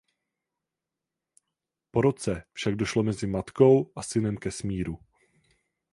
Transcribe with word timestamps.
Po 1.91 2.01
roce 2.01 2.43
však 2.53 2.75
došlo 2.75 3.03
mezi 3.03 3.27
matkou 3.27 3.91
a 3.95 4.03
synem 4.03 4.37
ke 4.37 4.51
smíru. 4.51 4.97